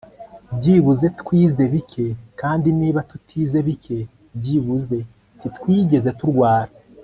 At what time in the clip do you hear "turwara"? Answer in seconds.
6.19-6.71